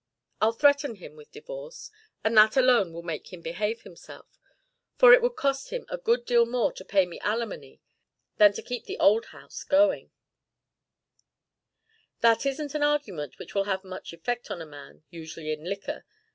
[0.41, 1.91] I'll threaten him with divorce,
[2.23, 4.39] and that alone will make him behave himself,
[4.95, 7.81] for it would cost him a good deal more to pay me alimony
[8.37, 10.09] than to keep the old house going"
[12.21, 16.03] "That isn't an argument that will have much effect on a man, usually in liquor.